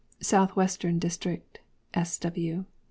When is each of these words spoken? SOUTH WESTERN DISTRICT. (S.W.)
SOUTH 0.19 0.55
WESTERN 0.55 0.97
DISTRICT. 0.97 1.59
(S.W.) 1.93 2.65